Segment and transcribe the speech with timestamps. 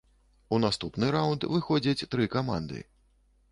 [0.55, 2.83] У наступны раўнд выходзіць тры каманды.